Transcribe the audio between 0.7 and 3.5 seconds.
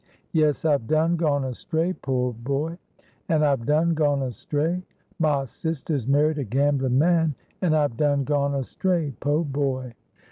done gone astray, po' boy, An'